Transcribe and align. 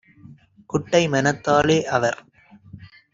குட்டை 0.69 1.01
மனத்தாலே- 1.07 1.77
அவர் 1.95 2.17